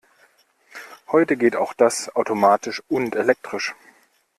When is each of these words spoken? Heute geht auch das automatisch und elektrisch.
Heute 1.11 1.37
geht 1.37 1.55
auch 1.55 1.73
das 1.73 2.09
automatisch 2.15 2.81
und 2.89 3.15
elektrisch. 3.15 3.75